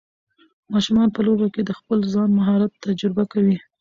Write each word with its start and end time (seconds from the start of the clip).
ماشومان 0.73 1.07
په 1.15 1.19
لوبو 1.25 1.47
کې 1.53 1.61
د 1.65 1.71
خپل 1.79 1.99
ځان 2.13 2.29
مهارت 2.39 2.71
تجربه 2.85 3.23
کوي. 3.33 3.57